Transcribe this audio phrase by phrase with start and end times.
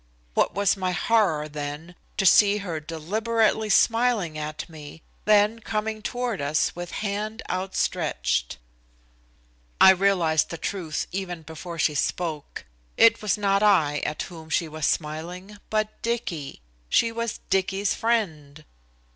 [0.33, 6.41] What was my horror, then, to see her deliberately smiling at me, then coming toward
[6.41, 8.57] us with hand outstretched.
[9.79, 12.65] I realized the truth even before she spoke.
[12.97, 16.61] It was not I at whom she was smiling, but Dicky.
[16.89, 18.65] She was Dicky's friend!